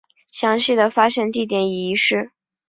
[0.31, 2.31] 详细的发现地点已遗失。